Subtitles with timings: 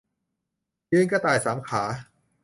[0.91, 1.83] ยืนกระต่ายสามขา